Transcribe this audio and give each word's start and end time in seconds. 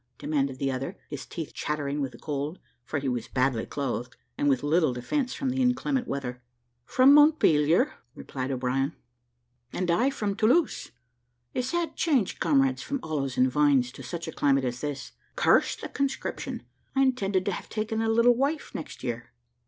demanded 0.17 0.57
the 0.57 0.71
other, 0.71 0.97
his 1.09 1.27
teeth 1.27 1.53
chattering 1.53 2.01
with 2.01 2.11
the 2.11 2.17
cold, 2.17 2.57
for 2.83 2.97
he 2.97 3.07
was 3.07 3.27
badly 3.27 3.67
clothed, 3.67 4.15
and 4.35 4.49
with 4.49 4.63
little 4.63 4.93
defence 4.93 5.35
from 5.35 5.51
the 5.51 5.61
inclement 5.61 6.07
weather. 6.07 6.41
"From 6.85 7.13
Montpelier," 7.13 7.93
replied 8.15 8.49
O'Brien. 8.49 8.95
"And 9.71 9.91
I 9.91 10.09
from 10.09 10.33
Toulouse. 10.33 10.89
A 11.53 11.61
sad 11.61 11.95
change, 11.95 12.39
comrades 12.39 12.81
from 12.81 12.99
olives 13.03 13.37
and 13.37 13.51
vines 13.51 13.91
to 13.91 14.01
such 14.01 14.27
a 14.27 14.31
climate 14.31 14.65
as 14.65 14.81
this. 14.81 15.11
Curse 15.35 15.75
the 15.75 15.87
conscription: 15.87 16.63
I 16.95 17.03
intended 17.03 17.45
to 17.45 17.51
have 17.51 17.69
taken 17.69 18.01
a 18.01 18.09
little 18.09 18.33
wife 18.33 18.71
next 18.73 19.03
year." 19.03 19.31